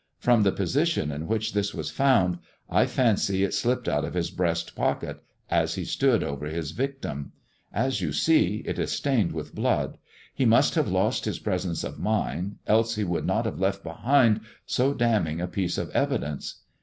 [0.17, 2.39] From the position in which this was found
[2.71, 7.33] I fancy it slipped out of his breast pocket as he stood over his victim.
[7.71, 9.99] As you see, it is stained with blood.
[10.33, 14.41] He must have lost his presence of mind, else he would not have left behind
[14.65, 16.61] so damning a piece of evidence.